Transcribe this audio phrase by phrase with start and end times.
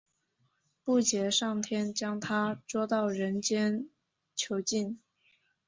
[0.83, 3.87] 布杰上天将它捉到人间
[4.35, 4.99] 囚禁。